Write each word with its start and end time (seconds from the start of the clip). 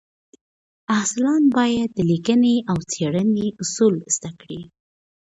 محصلان 0.87 1.43
باید 1.57 1.89
د 1.93 1.99
لیکنې 2.11 2.55
او 2.69 2.77
څېړنې 2.91 3.45
اصول 3.61 3.95
زده 4.15 4.31
کړي. 4.41 4.61